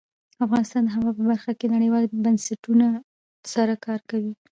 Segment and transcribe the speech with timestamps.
[0.45, 2.87] افغانستان د هوا په برخه کې نړیوالو بنسټونو
[3.53, 4.33] سره کار کوي.